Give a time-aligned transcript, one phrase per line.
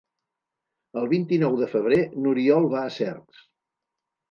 [1.01, 3.47] El vint-i-nou de febrer n'Oriol va a Cercs.